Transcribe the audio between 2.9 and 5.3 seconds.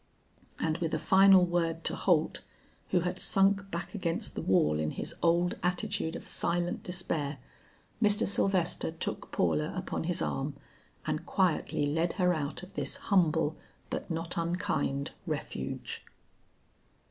had sunk back against the wall in his